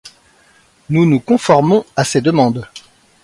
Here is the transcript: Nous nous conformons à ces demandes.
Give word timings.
Nous 0.89 1.05
nous 1.05 1.19
conformons 1.19 1.85
à 1.95 2.03
ces 2.03 2.21
demandes. 2.21 2.67